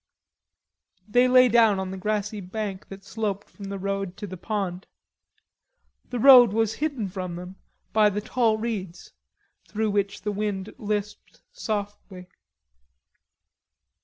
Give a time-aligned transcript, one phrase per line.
[1.07, 4.87] They lay down on the grassy bank that sloped from the road to the pond.
[6.09, 7.57] The road was hidden from them
[7.93, 9.13] by the tall reeds
[9.69, 12.29] through which the wind lisped softly.